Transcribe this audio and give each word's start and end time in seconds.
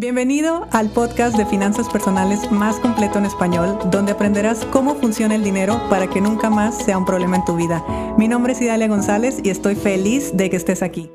Bienvenido 0.00 0.66
al 0.72 0.88
podcast 0.88 1.36
de 1.36 1.44
finanzas 1.44 1.90
personales 1.90 2.50
más 2.50 2.80
completo 2.80 3.18
en 3.18 3.26
español, 3.26 3.78
donde 3.90 4.12
aprenderás 4.12 4.64
cómo 4.72 4.94
funciona 4.94 5.34
el 5.34 5.44
dinero 5.44 5.78
para 5.90 6.08
que 6.08 6.22
nunca 6.22 6.48
más 6.48 6.82
sea 6.82 6.96
un 6.96 7.04
problema 7.04 7.36
en 7.36 7.44
tu 7.44 7.54
vida. 7.54 7.84
Mi 8.16 8.26
nombre 8.26 8.54
es 8.54 8.62
Idalia 8.62 8.88
González 8.88 9.40
y 9.44 9.50
estoy 9.50 9.74
feliz 9.74 10.34
de 10.34 10.48
que 10.48 10.56
estés 10.56 10.82
aquí. 10.82 11.10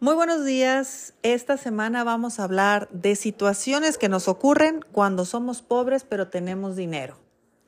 Muy 0.00 0.14
buenos 0.14 0.46
días. 0.46 1.12
Esta 1.22 1.58
semana 1.58 2.04
vamos 2.04 2.40
a 2.40 2.44
hablar 2.44 2.88
de 2.90 3.16
situaciones 3.16 3.98
que 3.98 4.08
nos 4.08 4.26
ocurren 4.26 4.80
cuando 4.92 5.26
somos 5.26 5.60
pobres 5.60 6.06
pero 6.08 6.28
tenemos 6.28 6.74
dinero. 6.74 7.21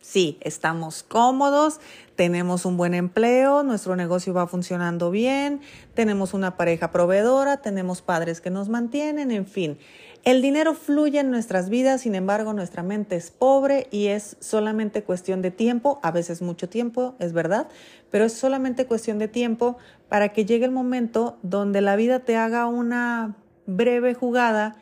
Sí, 0.05 0.37
estamos 0.43 1.03
cómodos, 1.03 1.81
tenemos 2.15 2.67
un 2.67 2.77
buen 2.77 2.93
empleo, 2.93 3.63
nuestro 3.63 3.97
negocio 3.97 4.35
va 4.35 4.47
funcionando 4.47 5.11
bien, 5.11 5.63
tenemos 5.95 6.35
una 6.35 6.59
pareja 6.59 6.93
proveedora, 6.93 7.63
tenemos 7.63 8.03
padres 8.03 8.43
que 8.43 8.51
nos 8.51 8.69
mantienen, 8.69 9.31
en 9.31 9.47
fin. 9.47 9.79
El 10.23 10.43
dinero 10.43 10.75
fluye 10.75 11.21
en 11.21 11.31
nuestras 11.31 11.71
vidas, 11.71 12.03
sin 12.03 12.15
embargo 12.15 12.53
nuestra 12.53 12.83
mente 12.83 13.17
es 13.17 13.31
pobre 13.31 13.89
y 13.91 14.09
es 14.09 14.37
solamente 14.41 15.03
cuestión 15.05 15.41
de 15.41 15.51
tiempo, 15.51 16.01
a 16.03 16.11
veces 16.11 16.43
mucho 16.43 16.69
tiempo, 16.69 17.17
es 17.19 17.33
verdad, 17.33 17.69
pero 18.11 18.27
es 18.27 18.35
solamente 18.35 18.87
cuestión 18.87 19.19
de 19.19 19.29
tiempo 19.29 19.79
para 20.11 20.35
que 20.35 20.45
llegue 20.45 20.67
el 20.67 20.71
momento 20.71 21.39
donde 21.43 21.81
la 21.81 21.97
vida 21.97 22.21
te 22.21 22.37
haga 22.37 22.67
una 22.67 23.37
breve 23.67 24.13
jugada, 24.13 24.77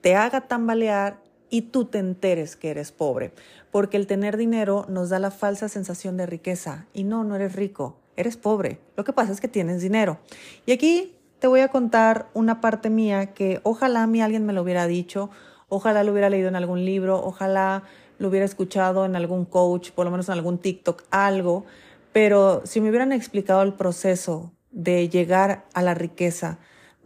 te 0.00 0.16
haga 0.16 0.48
tambalear 0.48 1.27
y 1.50 1.62
tú 1.62 1.86
te 1.86 1.98
enteres 1.98 2.56
que 2.56 2.70
eres 2.70 2.92
pobre, 2.92 3.32
porque 3.70 3.96
el 3.96 4.06
tener 4.06 4.36
dinero 4.36 4.86
nos 4.88 5.08
da 5.08 5.18
la 5.18 5.30
falsa 5.30 5.68
sensación 5.68 6.16
de 6.16 6.26
riqueza 6.26 6.86
y 6.92 7.04
no, 7.04 7.24
no 7.24 7.36
eres 7.36 7.54
rico, 7.54 7.96
eres 8.16 8.36
pobre. 8.36 8.80
Lo 8.96 9.04
que 9.04 9.12
pasa 9.12 9.32
es 9.32 9.40
que 9.40 9.48
tienes 9.48 9.80
dinero. 9.80 10.18
Y 10.66 10.72
aquí 10.72 11.16
te 11.38 11.46
voy 11.46 11.60
a 11.60 11.68
contar 11.68 12.28
una 12.34 12.60
parte 12.60 12.90
mía 12.90 13.32
que 13.32 13.60
ojalá 13.62 14.02
a 14.02 14.06
mí 14.06 14.20
alguien 14.20 14.44
me 14.44 14.52
lo 14.52 14.62
hubiera 14.62 14.86
dicho, 14.86 15.30
ojalá 15.68 16.02
lo 16.02 16.12
hubiera 16.12 16.30
leído 16.30 16.48
en 16.48 16.56
algún 16.56 16.84
libro, 16.84 17.22
ojalá 17.24 17.84
lo 18.18 18.28
hubiera 18.28 18.44
escuchado 18.44 19.04
en 19.04 19.16
algún 19.16 19.44
coach, 19.44 19.92
por 19.92 20.04
lo 20.04 20.10
menos 20.10 20.28
en 20.28 20.34
algún 20.34 20.58
TikTok, 20.58 21.04
algo, 21.10 21.64
pero 22.12 22.62
si 22.64 22.80
me 22.80 22.88
hubieran 22.88 23.12
explicado 23.12 23.62
el 23.62 23.74
proceso 23.74 24.52
de 24.70 25.08
llegar 25.08 25.66
a 25.72 25.82
la 25.82 25.94
riqueza, 25.94 26.58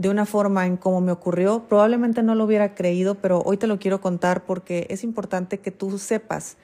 de 0.02 0.08
una 0.08 0.26
forma 0.26 0.66
en 0.66 0.76
cómo 0.76 1.00
me 1.00 1.12
ocurrió, 1.12 1.68
probablemente 1.68 2.24
no 2.24 2.34
lo 2.34 2.42
hubiera 2.42 2.74
creído, 2.74 3.14
pero 3.14 3.40
hoy 3.44 3.56
te 3.56 3.68
lo 3.68 3.78
quiero 3.78 4.00
contar 4.00 4.44
porque 4.44 4.88
es 4.90 5.04
importante 5.04 5.60
que 5.60 5.70
tú 5.70 5.96
sepas 5.96 6.56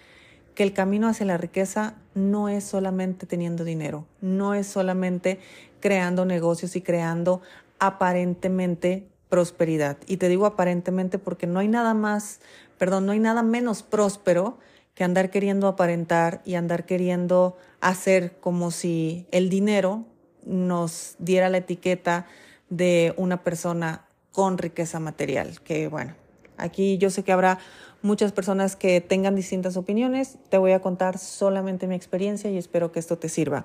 que 0.57 0.65
el 0.65 0.73
camino 0.73 1.07
hacia 1.07 1.25
la 1.25 1.37
riqueza 1.37 1.95
no 2.17 2.49
es 2.49 2.65
solamente 2.65 3.27
teniendo 3.27 3.63
dinero, 3.63 4.07
no 4.21 4.55
es 4.55 4.67
solamente 4.67 5.39
creando 5.79 6.25
negocios 6.25 6.75
y 6.75 6.81
creando 6.81 7.41
aparentemente 7.79 9.07
prosperidad. 9.29 9.99
Y 10.09 10.17
te 10.17 10.29
digo 10.29 10.45
aparentemente 10.45 11.21
porque 11.21 11.47
no 11.47 11.61
hay 11.61 11.69
nada 11.69 11.95
más, 11.95 12.41
perdón, 12.77 13.07
no 13.07 13.13
hay 13.13 13.21
nada 13.21 13.45
menos 13.45 13.85
próspero 13.85 14.59
que 14.97 15.05
andar 15.05 15.31
queriendo 15.31 15.69
aparentar 15.69 16.43
y 16.45 16.57
andar 16.57 16.87
queriendo 16.87 17.57
hacer 17.81 18.33
como 18.41 18.73
si 18.73 19.29
el 19.31 19.49
dinero 19.49 20.07
nos 20.45 21.15
diera 21.21 21.49
la 21.51 21.59
etiqueta 21.59 22.27
de 22.71 23.15
una 23.17 23.43
persona 23.43 24.07
con 24.33 24.59
riqueza 24.59 25.01
material, 25.01 25.61
que 25.63 25.89
bueno, 25.89 26.15
aquí 26.57 26.99
yo 26.99 27.11
sé 27.11 27.25
que 27.25 27.33
habrá 27.33 27.59
muchas 28.01 28.31
personas 28.31 28.77
que 28.77 29.01
tengan 29.01 29.35
distintas 29.35 29.77
opiniones. 29.77 30.39
Te 30.51 30.59
voy 30.59 30.73
a 30.73 30.81
contar 30.81 31.19
solamente 31.19 31.87
mi 31.87 31.97
experiencia 31.97 32.51
y 32.51 32.57
espero 32.57 32.93
que 32.93 33.01
esto 33.01 33.19
te 33.19 33.29
sirva. 33.29 33.65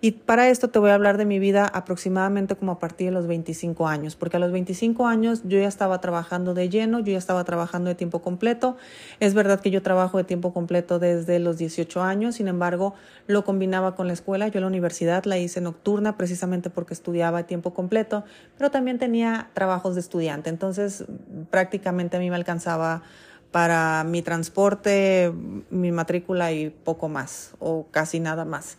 Y 0.00 0.12
para 0.12 0.48
esto 0.48 0.68
te 0.68 0.78
voy 0.78 0.90
a 0.90 0.94
hablar 0.94 1.16
de 1.16 1.24
mi 1.24 1.38
vida 1.38 1.66
aproximadamente 1.66 2.56
como 2.56 2.72
a 2.72 2.78
partir 2.78 3.06
de 3.06 3.12
los 3.12 3.26
25 3.26 3.88
años, 3.88 4.16
porque 4.16 4.36
a 4.36 4.40
los 4.40 4.52
25 4.52 5.06
años 5.06 5.42
yo 5.44 5.58
ya 5.58 5.68
estaba 5.68 6.00
trabajando 6.00 6.52
de 6.52 6.68
lleno, 6.68 7.00
yo 7.00 7.12
ya 7.12 7.18
estaba 7.18 7.44
trabajando 7.44 7.88
de 7.88 7.94
tiempo 7.94 8.20
completo. 8.20 8.76
Es 9.18 9.32
verdad 9.34 9.60
que 9.60 9.70
yo 9.70 9.82
trabajo 9.82 10.18
de 10.18 10.24
tiempo 10.24 10.52
completo 10.52 10.98
desde 10.98 11.38
los 11.38 11.56
18 11.56 12.02
años, 12.02 12.36
sin 12.36 12.48
embargo, 12.48 12.94
lo 13.26 13.44
combinaba 13.44 13.94
con 13.94 14.06
la 14.06 14.12
escuela. 14.12 14.48
Yo 14.48 14.60
la 14.60 14.66
universidad 14.66 15.24
la 15.24 15.38
hice 15.38 15.60
nocturna 15.60 16.16
precisamente 16.18 16.68
porque 16.68 16.92
estudiaba 16.92 17.38
de 17.38 17.44
tiempo 17.44 17.72
completo, 17.72 18.24
pero 18.58 18.70
también 18.70 18.98
tenía 18.98 19.48
trabajos 19.54 19.94
de 19.94 20.00
estudiante. 20.00 20.50
Entonces, 20.50 21.04
prácticamente 21.50 22.18
a 22.18 22.20
mí 22.20 22.28
me 22.28 22.36
alcanzaba 22.36 23.02
para 23.50 24.04
mi 24.04 24.22
transporte, 24.22 25.32
mi 25.70 25.92
matrícula 25.92 26.52
y 26.52 26.70
poco 26.70 27.08
más, 27.08 27.54
o 27.58 27.86
casi 27.90 28.20
nada 28.20 28.44
más. 28.44 28.78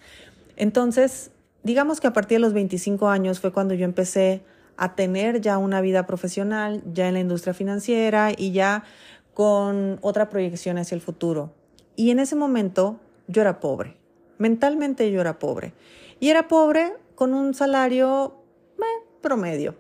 Entonces, 0.56 1.32
digamos 1.64 2.00
que 2.00 2.08
a 2.08 2.14
partir 2.14 2.38
de 2.38 2.40
los 2.40 2.54
25 2.54 3.09
años 3.09 3.40
fue 3.40 3.52
cuando 3.52 3.74
yo 3.74 3.86
empecé 3.86 4.44
a 4.78 4.96
tener 4.96 5.42
ya 5.42 5.58
una 5.58 5.82
vida 5.82 6.08
profesional, 6.08 6.82
ya 6.92 7.08
en 7.08 7.16
la 7.16 7.20
industria 7.20 7.54
financiera 7.54 8.32
y 8.36 8.52
ya 8.52 8.84
con 9.34 10.00
otra 10.02 10.30
proyección 10.30 10.78
hacia 10.78 10.96
el 10.96 11.02
futuro. 11.02 11.53
Y 11.96 12.12
en 12.12 12.20
ese 12.20 12.36
momento 12.36 13.00
yo 13.28 13.42
era 13.42 13.59
pobre, 13.59 13.98
mentalmente 14.38 15.12
yo 15.12 15.22
era 15.22 15.40
pobre. 15.40 15.74
Y 16.20 16.30
era 16.30 16.48
pobre 16.48 16.94
con 17.16 17.34
un 17.34 17.53
salario 17.53 18.36
promedio. 19.22 19.76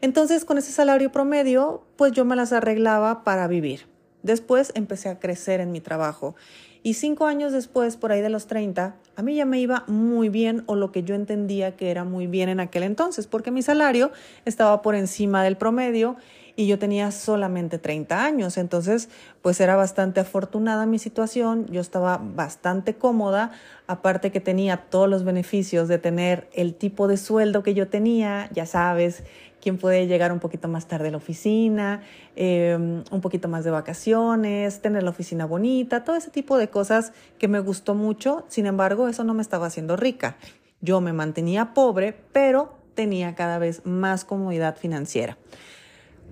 Entonces, 0.00 0.44
con 0.44 0.58
ese 0.58 0.72
salario 0.72 1.10
promedio, 1.10 1.82
pues 1.96 2.12
yo 2.12 2.24
me 2.24 2.36
las 2.36 2.52
arreglaba 2.52 3.24
para 3.24 3.46
vivir. 3.48 3.86
Después 4.26 4.72
empecé 4.74 5.08
a 5.08 5.20
crecer 5.20 5.60
en 5.60 5.70
mi 5.70 5.80
trabajo 5.80 6.34
y 6.82 6.94
cinco 6.94 7.26
años 7.26 7.52
después, 7.52 7.96
por 7.96 8.10
ahí 8.10 8.20
de 8.20 8.28
los 8.28 8.48
30, 8.48 8.96
a 9.14 9.22
mí 9.22 9.36
ya 9.36 9.44
me 9.44 9.60
iba 9.60 9.84
muy 9.86 10.28
bien 10.28 10.64
o 10.66 10.74
lo 10.74 10.90
que 10.90 11.04
yo 11.04 11.14
entendía 11.14 11.76
que 11.76 11.90
era 11.90 12.04
muy 12.04 12.26
bien 12.26 12.48
en 12.48 12.58
aquel 12.58 12.82
entonces, 12.82 13.26
porque 13.28 13.52
mi 13.52 13.62
salario 13.62 14.10
estaba 14.44 14.82
por 14.82 14.96
encima 14.96 15.44
del 15.44 15.56
promedio 15.56 16.16
y 16.56 16.66
yo 16.66 16.78
tenía 16.78 17.10
solamente 17.10 17.78
30 17.78 18.24
años. 18.24 18.56
Entonces, 18.56 19.08
pues 19.42 19.60
era 19.60 19.76
bastante 19.76 20.20
afortunada 20.20 20.86
mi 20.86 20.98
situación, 20.98 21.66
yo 21.66 21.80
estaba 21.80 22.18
bastante 22.18 22.94
cómoda, 22.94 23.52
aparte 23.86 24.32
que 24.32 24.40
tenía 24.40 24.76
todos 24.76 25.08
los 25.08 25.22
beneficios 25.22 25.86
de 25.88 25.98
tener 25.98 26.48
el 26.54 26.74
tipo 26.74 27.08
de 27.08 27.16
sueldo 27.16 27.62
que 27.62 27.74
yo 27.74 27.88
tenía, 27.88 28.48
ya 28.52 28.64
sabes, 28.64 29.22
quien 29.60 29.78
puede 29.78 30.06
llegar 30.06 30.32
un 30.32 30.40
poquito 30.40 30.68
más 30.68 30.86
tarde 30.86 31.08
a 31.08 31.10
la 31.10 31.16
oficina, 31.16 32.02
em, 32.36 33.02
un 33.10 33.20
poquito 33.20 33.48
más 33.48 33.64
de 33.64 33.70
vacaciones, 33.70 34.80
tener 34.80 35.02
la 35.02 35.10
oficina 35.10 35.46
bonita, 35.46 36.04
todo 36.04 36.16
ese 36.16 36.30
tipo 36.30 36.56
de 36.56 36.68
cosas 36.68 37.12
que 37.38 37.48
me 37.48 37.60
gustó 37.60 37.94
mucho. 37.94 38.44
Sin 38.48 38.66
embargo, 38.66 39.08
eso 39.08 39.24
no 39.24 39.34
me 39.34 39.42
estaba 39.42 39.66
haciendo 39.66 39.96
rica. 39.96 40.36
Yo 40.80 41.00
me 41.00 41.12
mantenía 41.12 41.74
pobre, 41.74 42.14
pero 42.32 42.76
tenía 42.94 43.34
cada 43.34 43.58
vez 43.58 43.84
más 43.84 44.24
comodidad 44.24 44.76
financiera. 44.76 45.38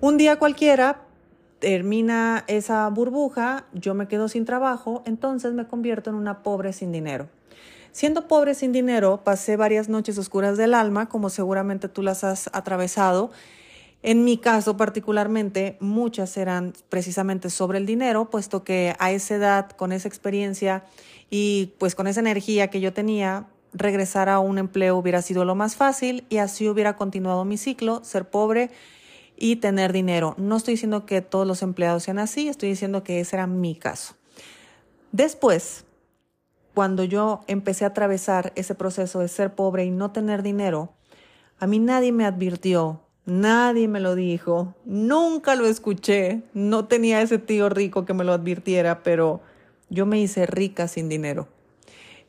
Un 0.01 0.17
día 0.17 0.37
cualquiera 0.37 1.04
termina 1.65 2.43
esa 2.45 2.87
burbuja, 2.89 3.65
yo 3.73 3.95
me 3.95 4.07
quedo 4.07 4.27
sin 4.27 4.45
trabajo, 4.45 5.01
entonces 5.07 5.53
me 5.53 5.65
convierto 5.65 6.11
en 6.11 6.15
una 6.15 6.43
pobre 6.43 6.73
sin 6.73 6.91
dinero. 6.91 7.27
Siendo 7.91 8.27
pobre 8.27 8.53
sin 8.53 8.71
dinero, 8.71 9.21
pasé 9.23 9.57
varias 9.57 9.89
noches 9.89 10.15
oscuras 10.19 10.57
del 10.57 10.75
alma, 10.75 11.09
como 11.09 11.31
seguramente 11.31 11.89
tú 11.89 12.03
las 12.03 12.23
has 12.23 12.51
atravesado. 12.53 13.31
En 14.03 14.23
mi 14.23 14.37
caso 14.37 14.77
particularmente, 14.77 15.75
muchas 15.79 16.37
eran 16.37 16.73
precisamente 16.89 17.49
sobre 17.49 17.79
el 17.79 17.87
dinero, 17.87 18.29
puesto 18.29 18.63
que 18.63 18.95
a 18.99 19.09
esa 19.09 19.33
edad, 19.33 19.71
con 19.71 19.91
esa 19.91 20.07
experiencia 20.07 20.83
y 21.31 21.73
pues 21.79 21.95
con 21.95 22.05
esa 22.05 22.19
energía 22.19 22.67
que 22.67 22.79
yo 22.79 22.93
tenía, 22.93 23.47
regresar 23.73 24.29
a 24.29 24.37
un 24.37 24.59
empleo 24.59 24.97
hubiera 24.97 25.23
sido 25.23 25.45
lo 25.45 25.55
más 25.55 25.75
fácil 25.75 26.25
y 26.29 26.37
así 26.37 26.69
hubiera 26.69 26.95
continuado 26.95 27.43
mi 27.43 27.57
ciclo, 27.57 28.03
ser 28.03 28.29
pobre 28.29 28.69
y 29.37 29.57
tener 29.57 29.93
dinero. 29.93 30.35
No 30.37 30.57
estoy 30.57 30.75
diciendo 30.75 31.05
que 31.05 31.21
todos 31.21 31.47
los 31.47 31.61
empleados 31.61 32.03
sean 32.03 32.19
así, 32.19 32.47
estoy 32.47 32.69
diciendo 32.69 33.03
que 33.03 33.19
ese 33.19 33.35
era 33.35 33.47
mi 33.47 33.75
caso. 33.75 34.15
Después, 35.11 35.85
cuando 36.73 37.03
yo 37.03 37.41
empecé 37.47 37.85
a 37.85 37.89
atravesar 37.89 38.51
ese 38.55 38.75
proceso 38.75 39.19
de 39.19 39.27
ser 39.27 39.55
pobre 39.55 39.85
y 39.85 39.91
no 39.91 40.11
tener 40.11 40.43
dinero, 40.43 40.93
a 41.57 41.67
mí 41.67 41.79
nadie 41.79 42.11
me 42.11 42.25
advirtió, 42.25 43.01
nadie 43.25 43.87
me 43.87 44.01
lo 44.01 44.15
dijo, 44.15 44.75
nunca 44.83 45.55
lo 45.55 45.67
escuché, 45.67 46.43
no 46.53 46.85
tenía 46.85 47.21
ese 47.21 47.37
tío 47.37 47.69
rico 47.69 48.05
que 48.05 48.13
me 48.13 48.25
lo 48.25 48.33
advirtiera, 48.33 49.03
pero 49.03 49.41
yo 49.89 50.05
me 50.05 50.19
hice 50.19 50.45
rica 50.45 50.87
sin 50.87 51.07
dinero. 51.07 51.47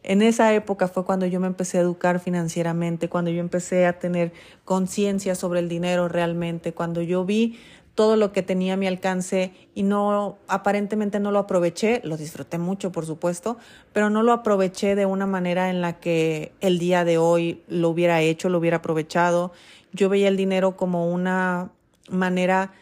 En 0.09 0.23
esa 0.23 0.55
época 0.55 0.87
fue 0.87 1.05
cuando 1.05 1.27
yo 1.27 1.41
me 1.41 1.49
empecé 1.49 1.79
a 1.79 1.81
educar 1.81 2.21
financieramente, 2.21 3.09
cuando 3.09 3.33
yo 3.33 3.41
empecé 3.41 3.87
a 3.87 3.99
tener 3.99 4.33
conciencia 4.65 5.35
sobre 5.35 5.59
el 5.59 5.69
dinero 5.69 6.07
realmente, 6.07 6.73
cuando 6.73 7.03
yo 7.03 7.25
vi 7.25 7.59
todo 7.97 8.15
lo 8.15 8.31
que 8.31 8.43
tenía 8.43 8.75
a 8.75 8.77
mi 8.77 8.87
alcance 8.87 9.53
y 9.75 9.83
no, 9.83 10.39
aparentemente 10.47 11.19
no 11.19 11.33
lo 11.33 11.41
aproveché, 11.41 12.03
lo 12.05 12.17
disfruté 12.17 12.57
mucho, 12.57 12.93
por 12.93 13.05
supuesto, 13.05 13.57
pero 13.93 14.09
no 14.09 14.23
lo 14.23 14.33
aproveché 14.33 14.95
de 14.95 15.07
una 15.07 15.27
manera 15.27 15.71
en 15.71 15.81
la 15.81 15.99
que 15.99 16.53
el 16.61 16.79
día 16.79 17.05
de 17.05 17.19
hoy 17.19 17.65
lo 17.67 17.89
hubiera 17.89 18.21
hecho, 18.21 18.49
lo 18.49 18.59
hubiera 18.59 18.77
aprovechado. 18.77 19.51
Yo 19.93 20.09
veía 20.09 20.29
el 20.29 20.37
dinero 20.37 20.77
como 20.77 21.13
una 21.13 21.73
manera, 22.09 22.73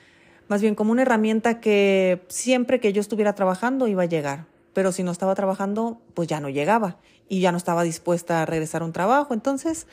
más 0.49 0.61
bien 0.61 0.75
como 0.75 0.93
una 0.93 1.01
herramienta 1.01 1.59
que 1.59 2.21
siempre 2.29 2.81
que 2.81 2.93
yo 2.93 3.01
estuviera 3.01 3.35
trabajando 3.35 3.89
iba 3.89 4.03
a 4.03 4.07
llegar 4.07 4.54
pero 4.75 4.93
si 4.93 5.03
no 5.03 5.13
estaba 5.13 5.35
trabajando, 5.35 6.03
pues 6.15 6.29
ya 6.29 6.41
no 6.41 6.49
llegaba 6.49 6.99
y 7.29 7.41
ya 7.41 7.53
no 7.53 7.59
estaba 7.59 7.83
dispuesta 7.83 8.43
a 8.43 8.47
regresar 8.47 8.83
a 8.83 8.85
un 8.85 8.93
trabajo. 8.93 9.33
Entonces, 9.33 9.87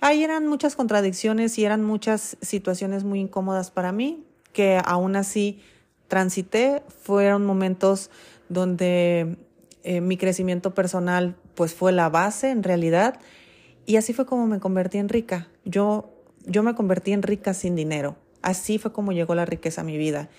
ahí 0.00 0.24
eran 0.24 0.46
muchas 0.46 0.76
contradicciones 0.76 1.58
y 1.58 1.64
eran 1.64 1.84
muchas 1.84 2.36
situaciones 2.40 3.04
muy 3.04 3.20
incómodas 3.20 3.70
para 3.70 3.92
mí. 3.92 4.24
que 4.52 4.80
aún 4.84 5.14
así 5.14 5.60
transité, 6.08 6.82
fueron 6.88 7.46
momentos 7.46 8.10
donde 8.48 9.36
eh, 9.84 10.00
mi 10.00 10.16
crecimiento 10.16 10.74
personal 10.74 11.36
pues 11.54 11.72
fue 11.72 11.92
la 11.92 12.08
base 12.08 12.50
en 12.50 12.64
realidad 12.64 13.20
y 13.86 13.96
así 13.96 14.12
fue 14.12 14.26
como 14.26 14.46
me 14.46 14.58
convertí 14.60 14.98
en 14.98 15.08
rica. 15.08 15.48
Yo, 15.64 16.10
yo 16.46 16.62
me 16.62 16.74
convertí 16.74 17.12
en 17.12 17.22
rica 17.22 17.54
sin 17.54 17.76
dinero. 17.76 18.16
Así 18.42 18.78
fue 18.78 18.92
como 18.92 19.12
llegó 19.12 19.34
la 19.34 19.44
riqueza 19.44 19.82
a 19.82 19.84
mi 19.84 19.98
vida. 19.98 20.30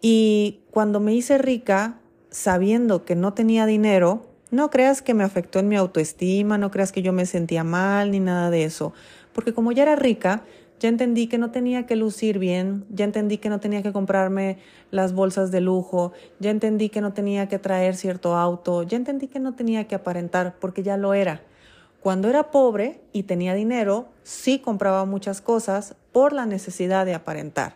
Y 0.00 0.60
cuando 0.70 1.00
me 1.00 1.14
hice 1.14 1.38
rica, 1.38 2.00
sabiendo 2.30 3.04
que 3.04 3.14
no 3.14 3.34
tenía 3.34 3.66
dinero, 3.66 4.26
no 4.50 4.70
creas 4.70 5.02
que 5.02 5.14
me 5.14 5.24
afectó 5.24 5.58
en 5.58 5.68
mi 5.68 5.76
autoestima, 5.76 6.58
no 6.58 6.70
creas 6.70 6.92
que 6.92 7.02
yo 7.02 7.12
me 7.12 7.26
sentía 7.26 7.64
mal 7.64 8.10
ni 8.10 8.20
nada 8.20 8.50
de 8.50 8.64
eso, 8.64 8.92
porque 9.32 9.52
como 9.52 9.72
ya 9.72 9.82
era 9.82 9.96
rica, 9.96 10.42
ya 10.80 10.88
entendí 10.88 11.26
que 11.26 11.38
no 11.38 11.50
tenía 11.50 11.86
que 11.86 11.96
lucir 11.96 12.38
bien, 12.38 12.84
ya 12.90 13.04
entendí 13.04 13.38
que 13.38 13.48
no 13.48 13.60
tenía 13.60 13.82
que 13.82 13.92
comprarme 13.92 14.58
las 14.90 15.12
bolsas 15.12 15.50
de 15.50 15.60
lujo, 15.60 16.12
ya 16.38 16.50
entendí 16.50 16.88
que 16.88 17.00
no 17.00 17.12
tenía 17.12 17.48
que 17.48 17.58
traer 17.58 17.96
cierto 17.96 18.36
auto, 18.36 18.84
ya 18.84 18.96
entendí 18.96 19.26
que 19.26 19.40
no 19.40 19.54
tenía 19.54 19.88
que 19.88 19.96
aparentar 19.96 20.56
porque 20.60 20.82
ya 20.82 20.96
lo 20.96 21.14
era. 21.14 21.42
Cuando 22.00 22.28
era 22.28 22.52
pobre 22.52 23.00
y 23.12 23.24
tenía 23.24 23.54
dinero, 23.54 24.08
sí 24.22 24.60
compraba 24.60 25.04
muchas 25.04 25.40
cosas 25.40 25.96
por 26.12 26.32
la 26.32 26.46
necesidad 26.46 27.04
de 27.04 27.14
aparentar. 27.14 27.74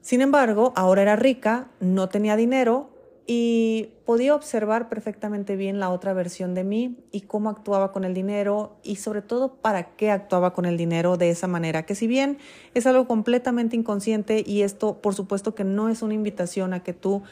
Sin 0.00 0.20
embargo, 0.22 0.72
ahora 0.74 1.02
era 1.02 1.14
rica, 1.14 1.68
no 1.80 2.08
tenía 2.08 2.34
dinero 2.34 2.90
y 3.30 3.90
podía 4.06 4.34
observar 4.34 4.88
perfectamente 4.88 5.54
bien 5.54 5.78
la 5.78 5.90
otra 5.90 6.14
versión 6.14 6.54
de 6.54 6.64
mí 6.64 6.96
y 7.12 7.20
cómo 7.20 7.50
actuaba 7.50 7.92
con 7.92 8.04
el 8.04 8.14
dinero 8.14 8.78
y 8.82 8.96
sobre 8.96 9.20
todo 9.20 9.52
para 9.56 9.90
qué 9.96 10.10
actuaba 10.10 10.54
con 10.54 10.64
el 10.64 10.78
dinero 10.78 11.18
de 11.18 11.28
esa 11.28 11.46
manera, 11.46 11.84
que 11.84 11.94
si 11.94 12.06
bien 12.06 12.38
es 12.72 12.86
algo 12.86 13.06
completamente 13.06 13.76
inconsciente 13.76 14.42
y 14.46 14.62
esto 14.62 15.02
por 15.02 15.14
supuesto 15.14 15.54
que 15.54 15.62
no 15.62 15.90
es 15.90 16.00
una 16.00 16.14
invitación 16.14 16.72
a 16.72 16.82
que 16.82 16.94
tú 16.94 17.22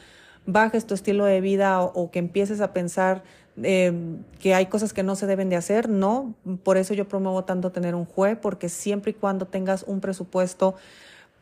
bajes 0.45 0.85
tu 0.85 0.93
estilo 0.93 1.25
de 1.25 1.41
vida 1.41 1.81
o, 1.81 2.11
que 2.11 2.19
empieces 2.19 2.61
a 2.61 2.73
pensar 2.73 3.23
eh, 3.63 3.91
que 4.39 4.53
hay 4.53 4.67
cosas 4.67 4.93
que 4.93 5.01
no 5.01 5.15
se 5.15 5.25
deben 5.25 5.49
de 5.49 5.55
hacer, 5.55 5.89
no, 5.89 6.35
por 6.61 6.77
eso 6.77 6.93
yo 6.93 7.07
promuevo 7.07 7.43
tanto 7.43 7.71
tener 7.71 7.95
un 7.95 8.05
juez, 8.05 8.37
porque 8.39 8.69
siempre 8.69 9.11
y 9.11 9.13
cuando 9.15 9.47
tengas 9.47 9.83
un 9.87 9.99
presupuesto 9.99 10.75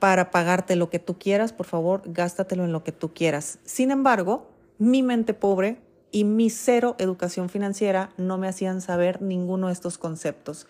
para 0.05 0.29
pagarte 0.29 0.75
lo 0.75 0.91
que 0.91 0.99
tú 0.99 1.17
quieras, 1.17 1.51
por 1.51 1.65
favor, 1.65 2.03
gástatelo 2.05 2.63
en 2.63 2.71
lo 2.71 2.83
que 2.83 2.91
tú 2.91 3.15
quieras. 3.15 3.57
Sin 3.63 3.89
embargo, 3.89 4.51
mi 4.77 5.01
mente 5.01 5.33
pobre 5.33 5.79
y 6.11 6.25
mi 6.25 6.51
cero 6.51 6.95
educación 6.99 7.49
financiera 7.49 8.11
no 8.15 8.37
me 8.37 8.47
hacían 8.47 8.81
saber 8.81 9.23
ninguno 9.23 9.65
de 9.65 9.73
estos 9.73 9.97
conceptos. 9.97 10.67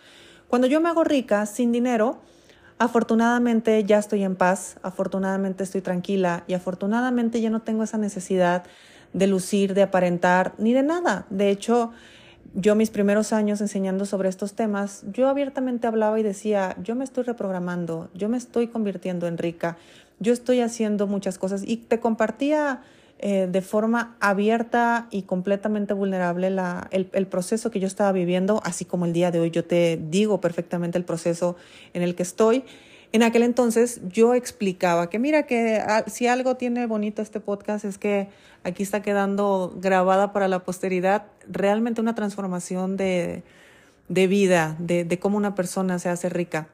Cuando 0.47 0.67
yo 0.67 0.79
me 0.79 0.87
hago 0.87 1.03
rica 1.03 1.45
sin 1.47 1.73
dinero, 1.73 2.21
afortunadamente 2.77 3.83
ya 3.83 3.97
estoy 3.97 4.23
en 4.23 4.37
paz, 4.37 4.77
afortunadamente 4.83 5.65
estoy 5.65 5.81
tranquila 5.81 6.45
y 6.47 6.53
afortunadamente 6.53 7.41
ya 7.41 7.49
no 7.49 7.61
tengo 7.61 7.83
esa 7.83 7.97
necesidad 7.97 8.63
de 9.11 9.27
lucir, 9.27 9.73
de 9.73 9.81
aparentar, 9.81 10.53
ni 10.57 10.71
de 10.71 10.83
nada. 10.83 11.25
De 11.29 11.49
hecho, 11.49 11.91
yo 12.55 12.73
mis 12.75 12.89
primeros 12.89 13.33
años 13.33 13.59
enseñando 13.59 14.05
sobre 14.05 14.29
estos 14.29 14.53
temas, 14.53 15.03
yo 15.11 15.27
abiertamente 15.27 15.87
hablaba 15.87 16.19
y 16.19 16.23
decía, 16.23 16.75
yo 16.81 16.95
me 16.95 17.03
estoy 17.03 17.25
reprogramando, 17.25 18.09
yo 18.13 18.29
me 18.29 18.37
estoy 18.37 18.67
convirtiendo 18.67 19.27
en 19.27 19.37
rica, 19.37 19.77
yo 20.19 20.31
estoy 20.31 20.61
haciendo 20.61 21.05
muchas 21.05 21.37
cosas 21.37 21.63
y 21.65 21.77
te 21.77 21.99
compartía 21.99 22.81
eh, 23.19 23.47
de 23.51 23.61
forma 23.61 24.15
abierta 24.21 25.07
y 25.11 25.23
completamente 25.23 25.93
vulnerable 25.93 26.49
la, 26.49 26.87
el, 26.91 27.09
el, 27.11 27.27
proceso 27.27 27.71
que 27.71 27.81
yo 27.81 27.87
estaba 27.87 28.13
viviendo, 28.13 28.61
así 28.63 28.85
como 28.85 29.05
el 29.05 29.11
día 29.11 29.31
de 29.31 29.41
hoy 29.41 29.51
yo 29.51 29.65
te 29.65 29.99
digo 30.09 30.39
perfectamente 30.39 30.97
el 30.97 31.03
proceso 31.03 31.57
en 31.93 32.03
el 32.03 32.15
que 32.15 32.23
estoy. 32.23 32.63
En 33.15 33.23
aquel 33.23 33.43
entonces 33.43 34.01
yo 34.09 34.33
explicaba 34.33 35.09
que 35.09 35.19
mira 35.19 35.43
que 35.43 35.77
ah, 35.77 36.03
si 36.05 36.27
algo 36.27 36.57
tiene 36.57 36.85
bonito 36.85 37.21
este 37.21 37.39
podcast 37.39 37.85
es 37.85 37.97
que 37.97 38.27
aquí 38.65 38.83
está 38.83 39.01
quedando 39.01 39.73
grabada 39.81 40.33
para 40.33 40.49
la 40.49 40.65
posteridad 40.65 41.27
realmente 41.47 42.01
una 42.01 42.13
transformación 42.13 42.97
de, 42.97 43.43
de 44.09 44.27
vida, 44.27 44.75
de, 44.79 45.05
de 45.05 45.17
cómo 45.17 45.37
una 45.37 45.55
persona 45.55 45.97
se 45.97 46.09
hace 46.09 46.27
rica. 46.27 46.67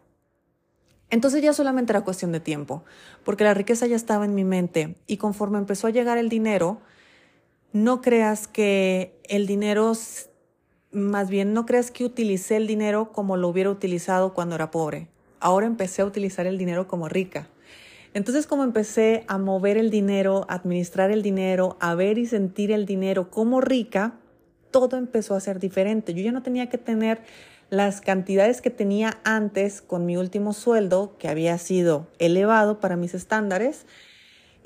Entonces 1.11 1.43
ya 1.43 1.53
solamente 1.53 1.91
era 1.91 2.01
cuestión 2.01 2.31
de 2.31 2.39
tiempo, 2.39 2.83
porque 3.23 3.43
la 3.43 3.53
riqueza 3.53 3.85
ya 3.85 3.95
estaba 3.95 4.25
en 4.25 4.33
mi 4.33 4.43
mente 4.43 4.95
y 5.05 5.17
conforme 5.17 5.59
empezó 5.59 5.85
a 5.85 5.91
llegar 5.91 6.17
el 6.17 6.29
dinero, 6.29 6.81
no 7.71 8.01
creas 8.01 8.47
que 8.47 9.15
el 9.29 9.45
dinero, 9.45 9.93
más 10.91 11.29
bien 11.29 11.53
no 11.53 11.67
creas 11.67 11.91
que 11.91 12.03
utilicé 12.03 12.57
el 12.57 12.65
dinero 12.65 13.11
como 13.11 13.37
lo 13.37 13.47
hubiera 13.47 13.69
utilizado 13.69 14.33
cuando 14.33 14.55
era 14.55 14.71
pobre 14.71 15.07
ahora 15.41 15.67
empecé 15.67 16.01
a 16.01 16.05
utilizar 16.05 16.47
el 16.47 16.57
dinero 16.57 16.87
como 16.87 17.09
rica. 17.09 17.49
Entonces, 18.13 18.47
como 18.47 18.63
empecé 18.63 19.23
a 19.27 19.37
mover 19.37 19.77
el 19.77 19.89
dinero, 19.89 20.45
administrar 20.49 21.11
el 21.11 21.21
dinero, 21.21 21.77
a 21.79 21.95
ver 21.95 22.17
y 22.17 22.25
sentir 22.25 22.71
el 22.71 22.85
dinero 22.85 23.29
como 23.29 23.61
rica, 23.61 24.15
todo 24.69 24.97
empezó 24.97 25.35
a 25.35 25.39
ser 25.39 25.59
diferente. 25.59 26.13
Yo 26.13 26.21
ya 26.21 26.31
no 26.31 26.43
tenía 26.43 26.69
que 26.69 26.77
tener 26.77 27.21
las 27.69 28.01
cantidades 28.01 28.61
que 28.61 28.69
tenía 28.69 29.19
antes 29.23 29.81
con 29.81 30.05
mi 30.05 30.17
último 30.17 30.51
sueldo, 30.51 31.15
que 31.17 31.29
había 31.29 31.57
sido 31.57 32.07
elevado 32.19 32.81
para 32.81 32.97
mis 32.97 33.13
estándares, 33.13 33.85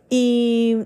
y 0.09 0.85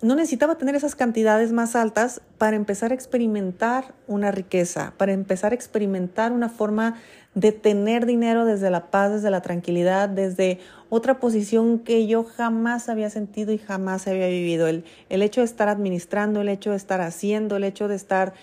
no 0.00 0.14
necesitaba 0.14 0.58
tener 0.58 0.76
esas 0.76 0.94
cantidades 0.94 1.52
más 1.52 1.74
altas 1.74 2.20
para 2.38 2.56
empezar 2.56 2.92
a 2.92 2.94
experimentar 2.94 3.94
una 4.06 4.30
riqueza, 4.30 4.92
para 4.96 5.12
empezar 5.12 5.52
a 5.52 5.56
experimentar 5.56 6.30
una 6.30 6.48
forma 6.48 6.96
de 7.34 7.50
tener 7.50 8.06
dinero 8.06 8.44
desde 8.44 8.70
la 8.70 8.90
paz, 8.90 9.10
desde 9.10 9.30
la 9.30 9.42
tranquilidad, 9.42 10.08
desde 10.08 10.60
otra 10.88 11.18
posición 11.18 11.80
que 11.80 12.06
yo 12.06 12.22
jamás 12.22 12.88
había 12.88 13.10
sentido 13.10 13.52
y 13.52 13.58
jamás 13.58 14.06
había 14.06 14.28
vivido. 14.28 14.68
El, 14.68 14.84
el 15.08 15.22
hecho 15.22 15.40
de 15.40 15.46
estar 15.46 15.68
administrando, 15.68 16.40
el 16.40 16.48
hecho 16.48 16.70
de 16.70 16.76
estar 16.76 17.00
haciendo, 17.00 17.56
el 17.56 17.64
hecho 17.64 17.88
de 17.88 17.96
estar, 17.96 18.34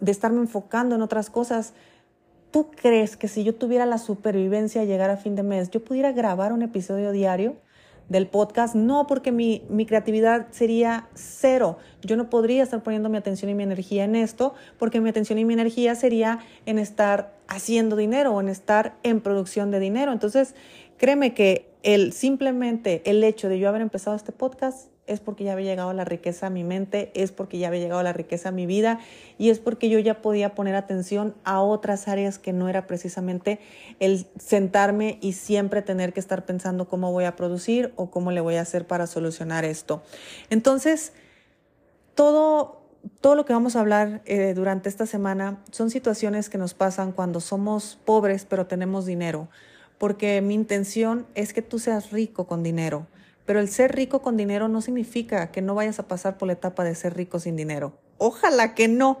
de 0.00 0.10
estarme 0.10 0.40
enfocando 0.40 0.96
en 0.96 1.02
otras 1.02 1.30
cosas. 1.30 1.74
¿Tú 2.50 2.70
crees 2.70 3.16
que 3.16 3.28
si 3.28 3.44
yo 3.44 3.54
tuviera 3.54 3.86
la 3.86 3.98
supervivencia 3.98 4.82
a 4.82 4.84
llegar 4.84 5.10
a 5.10 5.16
fin 5.16 5.36
de 5.36 5.44
mes, 5.44 5.70
yo 5.70 5.82
pudiera 5.84 6.12
grabar 6.12 6.52
un 6.52 6.62
episodio 6.62 7.12
diario? 7.12 7.56
Del 8.08 8.26
podcast, 8.26 8.74
no 8.74 9.06
porque 9.06 9.32
mi, 9.32 9.62
mi, 9.68 9.86
creatividad 9.86 10.48
sería 10.50 11.08
cero. 11.14 11.78
Yo 12.02 12.16
no 12.16 12.30
podría 12.30 12.62
estar 12.62 12.82
poniendo 12.82 13.08
mi 13.08 13.16
atención 13.16 13.50
y 13.50 13.54
mi 13.54 13.62
energía 13.62 14.04
en 14.04 14.14
esto 14.14 14.54
porque 14.78 15.00
mi 15.00 15.10
atención 15.10 15.38
y 15.38 15.44
mi 15.44 15.54
energía 15.54 15.94
sería 15.94 16.40
en 16.66 16.78
estar 16.78 17.34
haciendo 17.48 17.96
dinero 17.96 18.32
o 18.32 18.40
en 18.40 18.48
estar 18.48 18.94
en 19.02 19.20
producción 19.20 19.70
de 19.70 19.80
dinero. 19.80 20.12
Entonces, 20.12 20.54
créeme 20.98 21.34
que 21.34 21.68
el 21.82 22.12
simplemente 22.12 23.02
el 23.04 23.22
hecho 23.24 23.48
de 23.48 23.58
yo 23.58 23.68
haber 23.68 23.82
empezado 23.82 24.16
este 24.16 24.32
podcast 24.32 24.93
es 25.06 25.20
porque 25.20 25.44
ya 25.44 25.52
había 25.52 25.70
llegado 25.70 25.92
la 25.92 26.04
riqueza 26.04 26.46
a 26.46 26.50
mi 26.50 26.64
mente, 26.64 27.10
es 27.14 27.32
porque 27.32 27.58
ya 27.58 27.68
había 27.68 27.80
llegado 27.80 28.02
la 28.02 28.12
riqueza 28.12 28.48
a 28.48 28.52
mi 28.52 28.66
vida 28.66 29.00
y 29.38 29.50
es 29.50 29.58
porque 29.58 29.88
yo 29.88 29.98
ya 29.98 30.22
podía 30.22 30.54
poner 30.54 30.74
atención 30.74 31.34
a 31.44 31.60
otras 31.60 32.08
áreas 32.08 32.38
que 32.38 32.52
no 32.52 32.68
era 32.68 32.86
precisamente 32.86 33.60
el 34.00 34.26
sentarme 34.38 35.18
y 35.20 35.32
siempre 35.32 35.82
tener 35.82 36.12
que 36.12 36.20
estar 36.20 36.44
pensando 36.46 36.88
cómo 36.88 37.12
voy 37.12 37.24
a 37.24 37.36
producir 37.36 37.92
o 37.96 38.10
cómo 38.10 38.30
le 38.30 38.40
voy 38.40 38.56
a 38.56 38.62
hacer 38.62 38.86
para 38.86 39.06
solucionar 39.06 39.64
esto. 39.64 40.02
Entonces, 40.48 41.12
todo, 42.14 42.80
todo 43.20 43.34
lo 43.34 43.44
que 43.44 43.52
vamos 43.52 43.76
a 43.76 43.80
hablar 43.80 44.22
eh, 44.24 44.54
durante 44.54 44.88
esta 44.88 45.06
semana 45.06 45.62
son 45.70 45.90
situaciones 45.90 46.48
que 46.48 46.58
nos 46.58 46.72
pasan 46.72 47.12
cuando 47.12 47.40
somos 47.40 47.98
pobres 48.04 48.46
pero 48.46 48.66
tenemos 48.66 49.04
dinero, 49.04 49.48
porque 49.98 50.40
mi 50.40 50.54
intención 50.54 51.26
es 51.34 51.52
que 51.52 51.60
tú 51.60 51.78
seas 51.78 52.10
rico 52.10 52.46
con 52.46 52.62
dinero 52.62 53.06
pero 53.46 53.60
el 53.60 53.68
ser 53.68 53.94
rico 53.94 54.22
con 54.22 54.36
dinero 54.36 54.68
no 54.68 54.80
significa 54.80 55.50
que 55.50 55.62
no 55.62 55.74
vayas 55.74 55.98
a 55.98 56.08
pasar 56.08 56.38
por 56.38 56.46
la 56.46 56.54
etapa 56.54 56.84
de 56.84 56.94
ser 56.94 57.16
rico 57.16 57.38
sin 57.38 57.56
dinero. 57.56 57.92
Ojalá 58.18 58.74
que 58.74 58.88
no, 58.88 59.18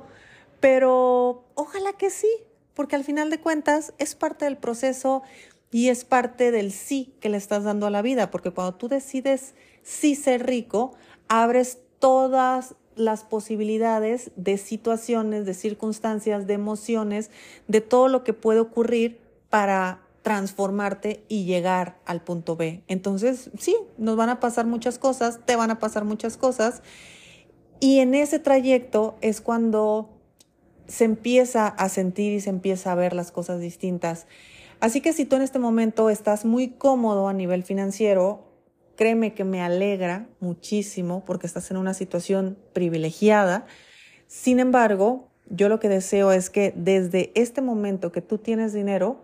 pero 0.60 1.44
ojalá 1.54 1.92
que 1.92 2.10
sí, 2.10 2.30
porque 2.74 2.96
al 2.96 3.04
final 3.04 3.30
de 3.30 3.40
cuentas 3.40 3.92
es 3.98 4.14
parte 4.14 4.44
del 4.46 4.56
proceso 4.56 5.22
y 5.70 5.88
es 5.88 6.04
parte 6.04 6.50
del 6.52 6.72
sí 6.72 7.14
que 7.20 7.28
le 7.28 7.36
estás 7.36 7.64
dando 7.64 7.86
a 7.86 7.90
la 7.90 8.02
vida, 8.02 8.30
porque 8.30 8.50
cuando 8.50 8.76
tú 8.76 8.88
decides 8.88 9.54
sí 9.82 10.14
ser 10.14 10.46
rico, 10.46 10.94
abres 11.28 11.78
todas 11.98 12.76
las 12.96 13.24
posibilidades 13.24 14.30
de 14.36 14.56
situaciones, 14.56 15.46
de 15.46 15.54
circunstancias, 15.54 16.46
de 16.46 16.54
emociones, 16.54 17.30
de 17.66 17.80
todo 17.80 18.08
lo 18.08 18.22
que 18.24 18.32
puede 18.32 18.60
ocurrir 18.60 19.20
para 19.50 20.03
transformarte 20.24 21.22
y 21.28 21.44
llegar 21.44 21.98
al 22.06 22.22
punto 22.24 22.56
B. 22.56 22.82
Entonces, 22.88 23.50
sí, 23.58 23.76
nos 23.98 24.16
van 24.16 24.30
a 24.30 24.40
pasar 24.40 24.64
muchas 24.64 24.98
cosas, 24.98 25.40
te 25.44 25.54
van 25.54 25.70
a 25.70 25.78
pasar 25.78 26.06
muchas 26.06 26.38
cosas. 26.38 26.82
Y 27.78 27.98
en 27.98 28.14
ese 28.14 28.38
trayecto 28.38 29.16
es 29.20 29.42
cuando 29.42 30.08
se 30.86 31.04
empieza 31.04 31.66
a 31.66 31.90
sentir 31.90 32.32
y 32.32 32.40
se 32.40 32.48
empieza 32.48 32.90
a 32.90 32.94
ver 32.94 33.12
las 33.12 33.32
cosas 33.32 33.60
distintas. 33.60 34.26
Así 34.80 35.02
que 35.02 35.12
si 35.12 35.26
tú 35.26 35.36
en 35.36 35.42
este 35.42 35.58
momento 35.58 36.08
estás 36.08 36.46
muy 36.46 36.68
cómodo 36.68 37.28
a 37.28 37.34
nivel 37.34 37.62
financiero, 37.62 38.50
créeme 38.96 39.34
que 39.34 39.44
me 39.44 39.60
alegra 39.60 40.26
muchísimo 40.40 41.22
porque 41.26 41.46
estás 41.46 41.70
en 41.70 41.76
una 41.76 41.92
situación 41.92 42.56
privilegiada. 42.72 43.66
Sin 44.26 44.58
embargo, 44.58 45.28
yo 45.50 45.68
lo 45.68 45.80
que 45.80 45.90
deseo 45.90 46.32
es 46.32 46.48
que 46.48 46.72
desde 46.74 47.30
este 47.34 47.60
momento 47.60 48.10
que 48.10 48.22
tú 48.22 48.38
tienes 48.38 48.72
dinero, 48.72 49.22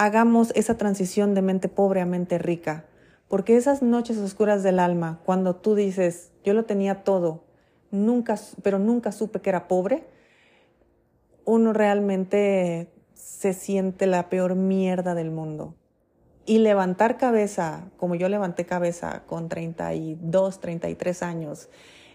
hagamos 0.00 0.50
esa 0.56 0.78
transición 0.78 1.34
de 1.34 1.42
mente 1.42 1.68
pobre 1.68 2.00
a 2.00 2.06
mente 2.06 2.38
rica, 2.38 2.86
Porque 3.28 3.58
esas 3.58 3.82
noches 3.82 4.16
oscuras 4.16 4.62
del 4.62 4.78
alma, 4.78 5.20
cuando 5.26 5.56
tú 5.56 5.74
dices, 5.74 6.32
yo 6.42 6.54
lo 6.54 6.64
tenía 6.64 7.04
todo, 7.04 7.44
nunca, 7.90 8.36
pero 8.62 8.78
nunca 8.78 9.12
supe 9.12 9.40
que 9.40 9.50
era 9.50 9.68
pobre, 9.68 10.04
uno 11.44 11.74
realmente 11.74 12.88
se 13.12 13.52
siente 13.52 14.06
la 14.06 14.30
peor 14.30 14.54
mierda 14.54 15.14
del 15.14 15.30
mundo. 15.30 15.74
Y 16.46 16.58
levantar 16.58 17.18
cabeza, 17.18 17.90
como 17.98 18.14
yo 18.14 18.30
levanté 18.30 18.64
cabeza 18.64 19.24
con 19.26 19.50
32, 19.50 20.60
33 20.60 21.22
años, 21.22 21.68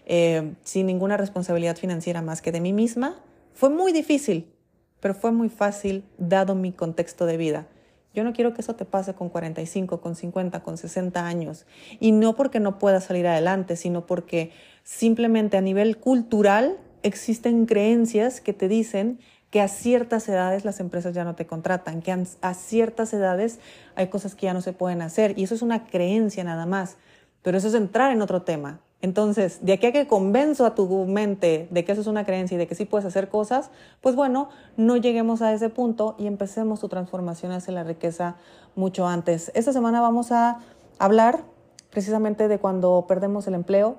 eh, 0.06 0.54
sin 0.64 0.86
ninguna 0.86 1.16
responsabilidad 1.16 1.76
financiera 1.76 2.20
más 2.20 2.42
que 2.42 2.50
de 2.50 2.60
mí 2.60 2.72
misma, 2.72 3.22
fue 3.54 3.70
muy 3.70 3.92
difícil, 3.92 4.52
pero 4.98 5.14
fue 5.14 5.30
muy 5.30 5.48
fácil 5.48 6.04
dado 6.18 6.56
mi 6.56 6.72
contexto 6.72 7.26
de 7.26 7.36
vida. 7.36 7.68
Yo 8.16 8.24
no 8.24 8.32
quiero 8.32 8.54
que 8.54 8.62
eso 8.62 8.74
te 8.74 8.86
pase 8.86 9.12
con 9.12 9.28
45, 9.28 10.00
con 10.00 10.16
50, 10.16 10.62
con 10.62 10.78
60 10.78 11.26
años. 11.26 11.66
Y 12.00 12.12
no 12.12 12.34
porque 12.34 12.60
no 12.60 12.78
puedas 12.78 13.04
salir 13.04 13.26
adelante, 13.26 13.76
sino 13.76 14.06
porque 14.06 14.52
simplemente 14.84 15.58
a 15.58 15.60
nivel 15.60 15.98
cultural 15.98 16.78
existen 17.02 17.66
creencias 17.66 18.40
que 18.40 18.54
te 18.54 18.68
dicen 18.68 19.20
que 19.50 19.60
a 19.60 19.68
ciertas 19.68 20.26
edades 20.30 20.64
las 20.64 20.80
empresas 20.80 21.14
ya 21.14 21.24
no 21.24 21.34
te 21.34 21.46
contratan, 21.46 22.00
que 22.00 22.10
a 22.40 22.54
ciertas 22.54 23.12
edades 23.12 23.58
hay 23.96 24.06
cosas 24.08 24.34
que 24.34 24.46
ya 24.46 24.54
no 24.54 24.62
se 24.62 24.72
pueden 24.72 25.02
hacer. 25.02 25.38
Y 25.38 25.44
eso 25.44 25.54
es 25.54 25.60
una 25.60 25.84
creencia 25.86 26.42
nada 26.42 26.64
más. 26.64 26.96
Pero 27.42 27.58
eso 27.58 27.68
es 27.68 27.74
entrar 27.74 28.12
en 28.12 28.22
otro 28.22 28.42
tema. 28.42 28.80
Entonces, 29.06 29.64
de 29.64 29.74
aquí 29.74 29.86
a 29.86 29.92
que 29.92 30.08
convenzo 30.08 30.66
a 30.66 30.74
tu 30.74 30.88
mente 31.04 31.68
de 31.70 31.84
que 31.84 31.92
eso 31.92 32.00
es 32.00 32.08
una 32.08 32.26
creencia 32.26 32.56
y 32.56 32.58
de 32.58 32.66
que 32.66 32.74
sí 32.74 32.86
puedes 32.86 33.04
hacer 33.06 33.28
cosas, 33.28 33.70
pues 34.00 34.16
bueno, 34.16 34.48
no 34.76 34.96
lleguemos 34.96 35.42
a 35.42 35.52
ese 35.52 35.68
punto 35.68 36.16
y 36.18 36.26
empecemos 36.26 36.80
tu 36.80 36.88
transformación 36.88 37.52
hacia 37.52 37.72
la 37.72 37.84
riqueza 37.84 38.34
mucho 38.74 39.06
antes. 39.06 39.52
Esta 39.54 39.72
semana 39.72 40.00
vamos 40.00 40.32
a 40.32 40.58
hablar 40.98 41.44
precisamente 41.90 42.48
de 42.48 42.58
cuando 42.58 43.04
perdemos 43.06 43.46
el 43.46 43.54
empleo 43.54 43.94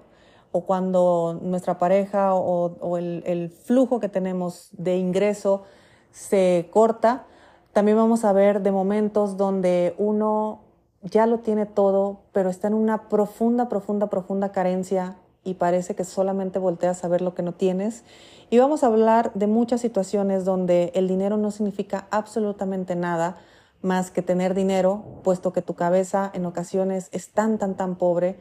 o 0.52 0.66
cuando 0.66 1.40
nuestra 1.42 1.78
pareja 1.78 2.36
o, 2.36 2.98
el, 2.98 3.24
el 3.26 3.50
flujo 3.50 4.02
que 4.02 4.10
tenemos 4.10 4.68
de 4.74 4.98
ingreso 4.98 5.64
se 6.12 6.68
corta. 6.70 7.28
También 7.72 7.96
vamos 7.96 8.26
a 8.26 8.34
ver 8.34 8.62
de 8.62 8.74
momentos 8.74 9.38
donde 9.38 9.96
uno 9.98 10.67
ya 11.02 11.26
lo 11.26 11.40
tiene 11.40 11.66
todo, 11.66 12.22
pero 12.32 12.50
está 12.50 12.68
en 12.68 12.74
una 12.74 13.10
profunda, 13.10 13.70
profunda, 13.70 14.08
profunda 14.08 14.52
carencia 14.52 15.18
y 15.44 15.54
parece 15.54 15.96
que 15.96 16.04
solamente 16.04 16.60
volteas 16.60 17.04
a 17.04 17.08
ver 17.08 17.22
lo 17.22 17.34
que 17.34 17.44
no 17.44 17.54
tienes. 17.54 18.04
Y 18.50 18.58
vamos 18.58 18.84
a 18.84 18.88
hablar 18.88 19.32
de 19.34 19.48
muchas 19.48 19.82
situaciones 19.82 20.44
donde 20.44 20.92
el 20.96 21.08
dinero 21.08 21.38
no 21.38 21.52
significa 21.52 22.08
absolutamente 22.12 22.96
nada 22.96 23.38
más 23.82 24.12
que 24.12 24.22
tener 24.22 24.54
dinero, 24.54 25.22
puesto 25.24 25.54
que 25.54 25.62
tu 25.62 25.76
cabeza 25.76 26.32
en 26.34 26.46
ocasiones 26.46 27.10
es 27.12 27.30
tan, 27.30 27.58
tan, 27.58 27.76
tan 27.76 27.96
pobre 27.96 28.40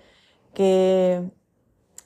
que, 0.55 1.31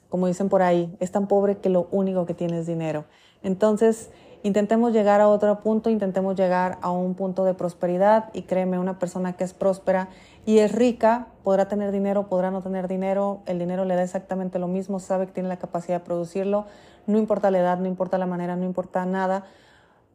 como 0.09 0.27
dicen 0.27 0.49
por 0.49 0.61
ahí, 0.61 0.95
es 0.99 1.11
tan 1.11 1.27
pobre 1.27 1.57
que 1.57 1.69
lo 1.69 1.87
único 1.91 2.25
que 2.25 2.33
tiene 2.33 2.59
es 2.59 2.67
dinero. 2.67 3.05
Entonces, 3.41 4.11
intentemos 4.43 4.93
llegar 4.93 5.21
a 5.21 5.27
otro 5.27 5.61
punto, 5.61 5.89
intentemos 5.89 6.35
llegar 6.35 6.77
a 6.81 6.91
un 6.91 7.15
punto 7.15 7.45
de 7.45 7.53
prosperidad 7.53 8.29
y 8.33 8.43
créeme, 8.43 8.79
una 8.79 8.99
persona 8.99 9.33
que 9.33 9.43
es 9.43 9.53
próspera 9.53 10.09
y 10.45 10.59
es 10.59 10.71
rica, 10.71 11.27
podrá 11.43 11.67
tener 11.67 11.91
dinero, 11.91 12.27
podrá 12.27 12.51
no 12.51 12.61
tener 12.61 12.87
dinero, 12.87 13.41
el 13.45 13.59
dinero 13.59 13.85
le 13.85 13.95
da 13.95 14.03
exactamente 14.03 14.59
lo 14.59 14.67
mismo, 14.67 14.99
sabe 14.99 15.27
que 15.27 15.33
tiene 15.33 15.49
la 15.49 15.57
capacidad 15.57 15.99
de 15.99 16.05
producirlo, 16.05 16.65
no 17.07 17.17
importa 17.17 17.51
la 17.51 17.59
edad, 17.59 17.77
no 17.77 17.87
importa 17.87 18.17
la 18.17 18.25
manera, 18.25 18.55
no 18.55 18.65
importa 18.65 19.05
nada, 19.05 19.45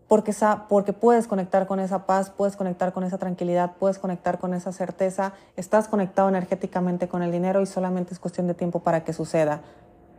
porque, 0.09 0.35
porque 0.68 0.92
puedes 0.92 1.26
conectar 1.26 1.66
con 1.66 1.80
esa 1.80 2.06
paz, 2.06 2.30
puedes 2.30 2.56
conectar 2.56 2.92
con 2.92 3.04
esa 3.04 3.18
tranquilidad, 3.18 3.73
puedes 3.78 3.99
conectar 3.99 4.38
con 4.38 4.54
esa 4.54 4.73
certeza, 4.73 5.33
estás 5.56 5.88
conectado 5.88 6.28
energéticamente 6.28 7.09
con 7.09 7.23
el 7.23 7.33
dinero 7.33 7.61
y 7.61 7.66
solamente 7.66 8.14
es 8.14 8.21
cuestión 8.21 8.47
de 8.47 8.54
tiempo 8.54 8.80
para 8.80 9.04
que 9.04 9.12
suceda. 9.12 9.62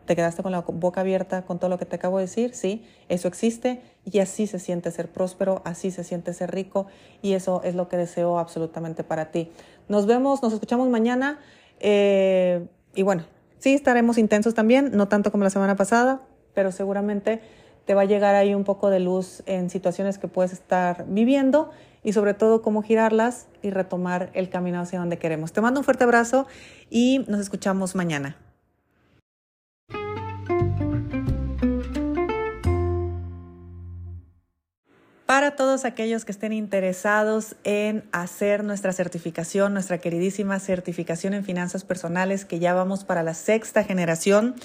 ¿Te 0.07 0.15
quedaste 0.15 0.41
con 0.41 0.53
la 0.53 0.61
boca 0.61 1.01
abierta 1.01 1.41
con 1.41 1.59
todo 1.59 1.69
lo 1.69 1.77
que 1.77 1.85
te 1.85 1.97
acabo 1.97 2.17
de 2.17 2.23
decir? 2.23 2.55
Sí, 2.55 2.85
eso 3.09 3.27
existe 3.27 3.81
y 4.05 4.19
así 4.19 4.47
se 4.47 4.57
siente 4.57 4.89
ser 4.89 5.11
próspero, 5.11 5.61
así 5.65 5.91
se 5.91 6.05
siente 6.05 6.33
ser 6.33 6.49
rico 6.51 6.87
y 7.21 7.33
eso 7.33 7.61
es 7.65 7.75
lo 7.75 7.89
que 7.89 7.97
deseo 7.97 8.39
absolutamente 8.39 9.03
para 9.03 9.31
ti. 9.31 9.51
Nos 9.89 10.05
vemos, 10.05 10.41
nos 10.41 10.53
escuchamos 10.53 10.87
mañana 10.87 11.39
eh, 11.81 12.65
y 12.95 13.03
bueno, 13.03 13.25
sí 13.59 13.73
estaremos 13.73 14.17
intensos 14.17 14.53
también, 14.53 14.91
no 14.93 15.09
tanto 15.09 15.29
como 15.29 15.43
la 15.43 15.49
semana 15.49 15.75
pasada, 15.75 16.21
pero 16.53 16.71
seguramente 16.71 17.41
te 17.83 17.93
va 17.93 18.03
a 18.03 18.05
llegar 18.05 18.33
ahí 18.33 18.55
un 18.55 18.63
poco 18.63 18.89
de 18.89 19.01
luz 19.01 19.43
en 19.45 19.69
situaciones 19.69 20.17
que 20.17 20.29
puedes 20.29 20.53
estar 20.53 21.05
viviendo 21.09 21.69
y 22.01 22.13
sobre 22.13 22.33
todo 22.33 22.61
cómo 22.61 22.81
girarlas 22.81 23.47
y 23.61 23.71
retomar 23.71 24.29
el 24.33 24.49
camino 24.49 24.79
hacia 24.79 24.99
donde 24.99 25.17
queremos. 25.17 25.51
Te 25.51 25.59
mando 25.59 25.81
un 25.81 25.83
fuerte 25.83 26.05
abrazo 26.05 26.47
y 26.89 27.25
nos 27.27 27.41
escuchamos 27.41 27.93
mañana. 27.93 28.37
Para 35.37 35.51
todos 35.51 35.85
aquellos 35.85 36.25
que 36.25 36.31
estén 36.31 36.51
interesados 36.51 37.57
en 37.63 38.03
hacer 38.11 38.63
nuestra 38.63 38.91
certificación, 38.91 39.71
nuestra 39.71 39.99
queridísima 39.99 40.59
certificación 40.59 41.35
en 41.35 41.43
finanzas 41.45 41.83
personales, 41.83 42.43
que 42.43 42.57
ya 42.57 42.73
vamos 42.73 43.03
para 43.03 43.21
la 43.21 43.35
sexta 43.35 43.83
generación, 43.83 44.55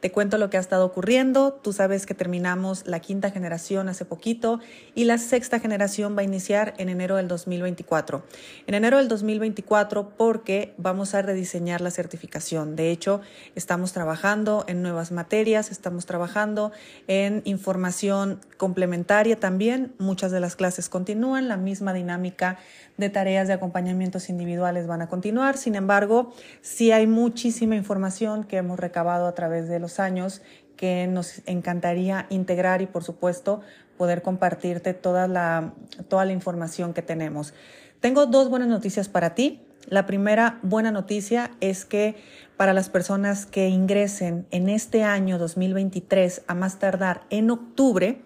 te 0.00 0.10
cuento 0.10 0.38
lo 0.38 0.50
que 0.50 0.56
ha 0.56 0.60
estado 0.60 0.86
ocurriendo. 0.86 1.52
Tú 1.52 1.72
sabes 1.72 2.06
que 2.06 2.14
terminamos 2.14 2.86
la 2.86 3.00
quinta 3.00 3.30
generación 3.30 3.88
hace 3.88 4.04
poquito 4.04 4.60
y 4.94 5.04
la 5.04 5.18
sexta 5.18 5.60
generación 5.60 6.16
va 6.16 6.22
a 6.22 6.24
iniciar 6.24 6.74
en 6.78 6.88
enero 6.88 7.16
del 7.16 7.28
2024. 7.28 8.22
En 8.66 8.74
enero 8.74 8.96
del 8.96 9.08
2024 9.08 10.10
porque 10.16 10.74
vamos 10.78 11.14
a 11.14 11.22
rediseñar 11.22 11.80
la 11.82 11.90
certificación. 11.90 12.76
De 12.76 12.90
hecho, 12.90 13.20
estamos 13.54 13.92
trabajando 13.92 14.64
en 14.68 14.82
nuevas 14.82 15.12
materias, 15.12 15.70
estamos 15.70 16.06
trabajando 16.06 16.72
en 17.06 17.42
información 17.44 18.40
complementaria 18.56 19.38
también. 19.38 19.92
Muchas 19.98 20.32
de 20.32 20.40
las 20.40 20.56
clases 20.56 20.88
continúan, 20.88 21.48
la 21.48 21.56
misma 21.56 21.92
dinámica 21.92 22.58
de 22.96 23.10
tareas 23.10 23.48
de 23.48 23.54
acompañamientos 23.54 24.28
individuales 24.28 24.86
van 24.86 25.02
a 25.02 25.08
continuar. 25.08 25.56
Sin 25.56 25.74
embargo, 25.74 26.32
sí 26.60 26.92
hay 26.92 27.06
muchísima 27.06 27.74
información 27.74 28.44
que 28.44 28.58
hemos 28.58 28.78
recabado 28.78 29.26
a 29.26 29.34
través 29.34 29.68
de 29.68 29.78
los 29.78 29.89
años 29.98 30.42
que 30.76 31.06
nos 31.06 31.42
encantaría 31.46 32.26
integrar 32.30 32.80
y, 32.82 32.86
por 32.86 33.04
supuesto, 33.04 33.60
poder 33.98 34.22
compartirte 34.22 34.94
toda 34.94 35.28
la, 35.28 35.74
toda 36.08 36.24
la 36.24 36.32
información 36.32 36.94
que 36.94 37.02
tenemos. 37.02 37.52
Tengo 38.00 38.26
dos 38.26 38.48
buenas 38.48 38.68
noticias 38.68 39.08
para 39.08 39.34
ti. 39.34 39.60
La 39.88 40.06
primera 40.06 40.58
buena 40.62 40.90
noticia 40.90 41.50
es 41.60 41.84
que 41.84 42.16
para 42.56 42.72
las 42.72 42.88
personas 42.88 43.44
que 43.44 43.68
ingresen 43.68 44.46
en 44.50 44.68
este 44.68 45.02
año 45.04 45.38
2023 45.38 46.42
a 46.46 46.54
más 46.54 46.78
tardar 46.78 47.22
en 47.30 47.50
octubre, 47.50 48.22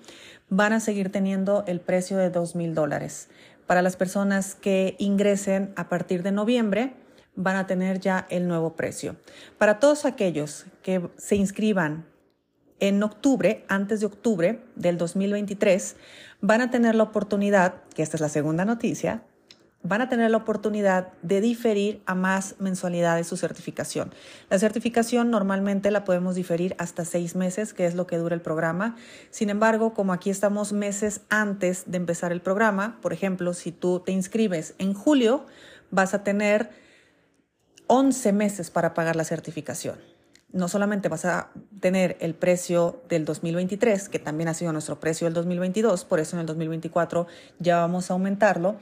van 0.49 0.73
a 0.73 0.81
seguir 0.81 1.11
teniendo 1.11 1.65
el 1.67 1.81
precio 1.81 2.17
de 2.17 2.31
dos 2.31 2.55
mil 2.55 2.75
dólares. 2.75 3.29
Para 3.67 3.83
las 3.83 3.97
personas 3.97 4.55
que 4.55 4.95
ingresen 4.99 5.73
a 5.75 5.89
partir 5.89 6.23
de 6.23 6.33
noviembre, 6.33 6.95
van 7.37 7.57
a 7.57 7.67
tener 7.67 8.01
ya 8.01 8.27
el 8.31 8.49
nuevo 8.49 8.75
precio. 8.75 9.17
Para 9.59 9.81
todos 9.81 10.05
aquellos 10.05 10.67
que 10.83 11.09
se 11.17 11.37
inscriban 11.37 12.07
en 12.81 13.03
octubre, 13.03 13.65
antes 13.69 14.01
de 14.01 14.07
octubre 14.07 14.61
del 14.77 14.99
2023, 14.99 15.97
van 16.41 16.61
a 16.61 16.71
tener 16.71 16.95
la 16.95 17.05
oportunidad, 17.05 17.83
que 17.95 18.03
esta 18.03 18.17
es 18.17 18.21
la 18.21 18.29
segunda 18.29 18.65
noticia, 18.65 19.23
van 19.85 20.01
a 20.01 20.09
tener 20.09 20.31
la 20.31 20.39
oportunidad 20.39 21.13
de 21.21 21.43
diferir 21.43 22.03
a 22.07 22.15
más 22.15 22.57
mensualidades 22.59 23.27
su 23.27 23.37
certificación. 23.37 24.13
La 24.49 24.59
certificación 24.59 25.31
normalmente 25.31 25.91
la 25.91 26.05
podemos 26.05 26.35
diferir 26.35 26.75
hasta 26.79 27.05
seis 27.05 27.37
meses, 27.37 27.75
que 27.75 27.85
es 27.85 27.95
lo 27.95 28.07
que 28.07 28.17
dura 28.17 28.35
el 28.35 28.41
programa. 28.41 28.97
Sin 29.31 29.51
embargo, 29.51 29.93
como 29.93 30.15
aquí 30.15 30.31
estamos 30.31 30.73
meses 30.73 31.21
antes 31.29 31.85
de 31.87 31.99
empezar 31.99 32.33
el 32.33 32.41
programa, 32.41 32.99
por 33.03 33.13
ejemplo, 33.13 33.53
si 33.53 33.73
tú 33.73 34.01
te 34.01 34.13
inscribes 34.13 34.75
en 34.79 34.95
julio, 34.95 35.45
vas 35.91 36.15
a 36.15 36.25
tener 36.25 36.71
11 37.87 38.33
meses 38.33 38.71
para 38.71 38.95
pagar 38.95 39.17
la 39.17 39.25
certificación. 39.25 39.99
No 40.53 40.69
solamente 40.69 41.09
vas 41.09 41.25
a 41.25 41.51
tener 41.81 42.17
el 42.21 42.35
precio 42.35 43.03
del 43.09 43.25
2023, 43.25 44.09
que 44.09 44.19
también 44.19 44.49
ha 44.49 44.55
sido 44.55 44.73
nuestro 44.73 45.01
precio 45.01 45.27
del 45.27 45.35
2022, 45.35 46.05
por 46.05 46.21
eso 46.21 46.37
en 46.37 46.41
el 46.41 46.47
2024 46.47 47.27
ya 47.59 47.79
vamos 47.79 48.11
a 48.11 48.15
aumentarlo, 48.15 48.77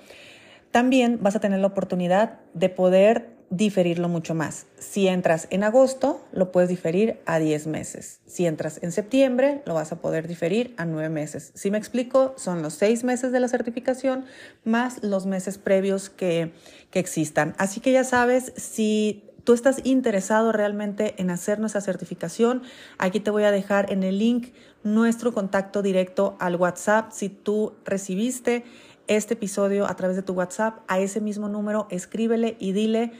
también 0.70 1.18
vas 1.22 1.36
a 1.36 1.40
tener 1.40 1.60
la 1.60 1.66
oportunidad 1.66 2.40
de 2.54 2.68
poder 2.68 3.30
diferirlo 3.52 4.08
mucho 4.08 4.34
más. 4.34 4.64
Si 4.78 5.08
entras 5.08 5.46
en 5.50 5.62
agosto, 5.62 6.22
lo 6.32 6.50
puedes 6.50 6.70
diferir 6.70 7.20
a 7.26 7.38
10 7.38 7.66
meses. 7.66 8.20
Si 8.26 8.46
entras 8.46 8.82
en 8.82 8.92
septiembre, 8.92 9.60
lo 9.66 9.74
vas 9.74 9.92
a 9.92 10.00
poder 10.00 10.26
diferir 10.26 10.74
a 10.78 10.86
9 10.86 11.10
meses. 11.10 11.52
Si 11.54 11.70
me 11.70 11.76
explico, 11.76 12.34
son 12.38 12.62
los 12.62 12.72
6 12.74 13.04
meses 13.04 13.30
de 13.30 13.40
la 13.40 13.48
certificación 13.48 14.24
más 14.64 15.02
los 15.02 15.26
meses 15.26 15.58
previos 15.58 16.08
que, 16.08 16.52
que 16.90 16.98
existan. 16.98 17.54
Así 17.58 17.80
que 17.80 17.92
ya 17.92 18.04
sabes, 18.04 18.54
si 18.56 19.22
tú 19.44 19.52
estás 19.52 19.82
interesado 19.84 20.52
realmente 20.52 21.14
en 21.18 21.28
hacer 21.28 21.60
nuestra 21.60 21.82
certificación, 21.82 22.62
aquí 22.96 23.20
te 23.20 23.30
voy 23.30 23.42
a 23.42 23.50
dejar 23.50 23.92
en 23.92 24.02
el 24.02 24.18
link 24.18 24.54
nuestro 24.82 25.34
contacto 25.34 25.82
directo 25.82 26.36
al 26.40 26.56
WhatsApp. 26.56 27.12
Si 27.12 27.28
tú 27.28 27.74
recibiste 27.84 28.64
este 29.08 29.34
episodio 29.34 29.86
a 29.86 29.94
través 29.94 30.16
de 30.16 30.22
tu 30.22 30.32
WhatsApp, 30.32 30.80
a 30.88 31.00
ese 31.00 31.20
mismo 31.20 31.48
número, 31.48 31.86
escríbele 31.90 32.56
y 32.58 32.72
dile 32.72 33.12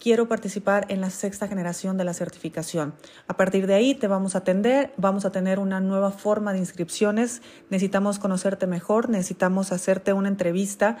quiero 0.00 0.26
participar 0.28 0.86
en 0.88 1.00
la 1.00 1.10
sexta 1.10 1.46
generación 1.46 1.96
de 1.96 2.04
la 2.04 2.14
certificación. 2.14 2.94
A 3.28 3.36
partir 3.36 3.66
de 3.66 3.74
ahí 3.74 3.94
te 3.94 4.08
vamos 4.08 4.34
a 4.34 4.38
atender, 4.38 4.92
vamos 4.96 5.24
a 5.24 5.30
tener 5.30 5.58
una 5.58 5.80
nueva 5.80 6.10
forma 6.10 6.52
de 6.52 6.58
inscripciones, 6.58 7.42
necesitamos 7.68 8.18
conocerte 8.18 8.66
mejor, 8.66 9.10
necesitamos 9.10 9.70
hacerte 9.72 10.12
una 10.12 10.28
entrevista, 10.28 10.96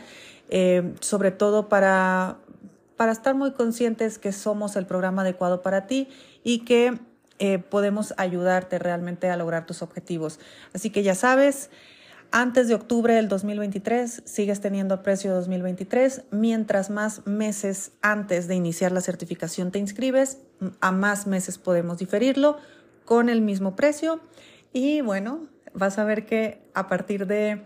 eh, 0.50 0.94
sobre 1.00 1.30
todo 1.30 1.68
para, 1.68 2.36
para 2.96 3.12
estar 3.12 3.34
muy 3.34 3.52
conscientes 3.52 4.18
que 4.18 4.32
somos 4.32 4.76
el 4.76 4.86
programa 4.86 5.22
adecuado 5.22 5.62
para 5.62 5.86
ti 5.86 6.08
y 6.44 6.60
que 6.60 7.00
eh, 7.38 7.58
podemos 7.58 8.12
ayudarte 8.18 8.78
realmente 8.78 9.30
a 9.30 9.36
lograr 9.38 9.64
tus 9.64 9.80
objetivos. 9.80 10.38
Así 10.74 10.90
que 10.90 11.02
ya 11.02 11.14
sabes, 11.14 11.70
antes 12.32 12.68
de 12.68 12.74
octubre 12.74 13.14
del 13.14 13.28
2023 13.28 14.22
sigues 14.24 14.60
teniendo 14.60 15.02
precio 15.02 15.34
2023. 15.34 16.22
Mientras 16.30 16.90
más 16.90 17.26
meses 17.26 17.92
antes 18.02 18.48
de 18.48 18.54
iniciar 18.54 18.92
la 18.92 19.00
certificación 19.00 19.70
te 19.70 19.78
inscribes, 19.78 20.38
a 20.80 20.92
más 20.92 21.26
meses 21.26 21.58
podemos 21.58 21.98
diferirlo 21.98 22.58
con 23.04 23.28
el 23.28 23.40
mismo 23.40 23.76
precio. 23.76 24.20
Y 24.72 25.00
bueno, 25.00 25.48
vas 25.74 25.98
a 25.98 26.04
ver 26.04 26.26
que 26.26 26.62
a 26.74 26.88
partir 26.88 27.26
de... 27.26 27.64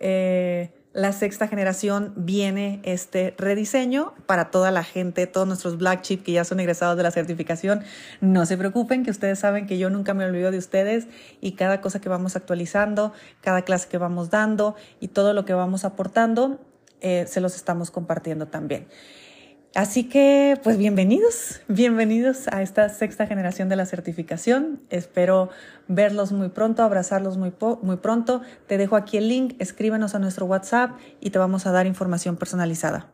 Eh, 0.00 0.72
la 0.94 1.12
sexta 1.12 1.48
generación 1.48 2.12
viene 2.14 2.80
este 2.84 3.34
rediseño 3.36 4.14
para 4.26 4.52
toda 4.52 4.70
la 4.70 4.84
gente, 4.84 5.26
todos 5.26 5.46
nuestros 5.46 5.76
black 5.76 6.02
chip 6.02 6.22
que 6.22 6.30
ya 6.30 6.44
son 6.44 6.60
egresados 6.60 6.96
de 6.96 7.02
la 7.02 7.10
certificación. 7.10 7.82
No 8.20 8.46
se 8.46 8.56
preocupen, 8.56 9.02
que 9.02 9.10
ustedes 9.10 9.40
saben 9.40 9.66
que 9.66 9.76
yo 9.76 9.90
nunca 9.90 10.14
me 10.14 10.24
olvido 10.24 10.52
de 10.52 10.58
ustedes 10.58 11.08
y 11.40 11.52
cada 11.52 11.80
cosa 11.80 12.00
que 12.00 12.08
vamos 12.08 12.36
actualizando, 12.36 13.12
cada 13.40 13.62
clase 13.62 13.88
que 13.88 13.98
vamos 13.98 14.30
dando 14.30 14.76
y 15.00 15.08
todo 15.08 15.34
lo 15.34 15.44
que 15.44 15.52
vamos 15.52 15.84
aportando, 15.84 16.60
eh, 17.00 17.26
se 17.26 17.40
los 17.40 17.56
estamos 17.56 17.90
compartiendo 17.90 18.46
también. 18.46 18.86
Así 19.74 20.04
que, 20.04 20.58
pues 20.62 20.78
bienvenidos, 20.78 21.60
bienvenidos 21.66 22.46
a 22.52 22.62
esta 22.62 22.88
sexta 22.88 23.26
generación 23.26 23.68
de 23.68 23.74
la 23.74 23.86
certificación. 23.86 24.80
Espero 24.88 25.50
verlos 25.88 26.30
muy 26.30 26.48
pronto, 26.48 26.84
abrazarlos 26.84 27.36
muy, 27.38 27.52
muy 27.82 27.96
pronto. 27.96 28.42
Te 28.68 28.78
dejo 28.78 28.94
aquí 28.94 29.16
el 29.16 29.28
link, 29.28 29.56
escríbenos 29.58 30.14
a 30.14 30.20
nuestro 30.20 30.46
WhatsApp 30.46 30.92
y 31.20 31.30
te 31.30 31.40
vamos 31.40 31.66
a 31.66 31.72
dar 31.72 31.86
información 31.86 32.36
personalizada. 32.36 33.12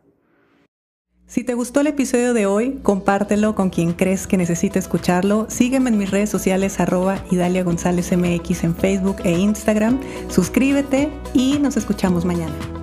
Si 1.25 1.43
te 1.43 1.55
gustó 1.55 1.79
el 1.79 1.87
episodio 1.87 2.35
de 2.35 2.45
hoy, 2.45 2.79
compártelo 2.83 3.55
con 3.55 3.71
quien 3.71 3.93
crees 3.93 4.27
que 4.27 4.37
necesite 4.37 4.77
escucharlo. 4.77 5.47
Sígueme 5.49 5.89
en 5.89 5.97
mis 5.97 6.11
redes 6.11 6.29
sociales 6.29 6.79
arroba 6.79 7.23
Idalia 7.31 7.63
González 7.63 8.15
MX 8.15 8.65
en 8.65 8.75
Facebook 8.75 9.15
e 9.23 9.31
Instagram. 9.31 9.99
Suscríbete 10.29 11.09
y 11.33 11.57
nos 11.57 11.75
escuchamos 11.75 12.23
mañana. 12.23 12.80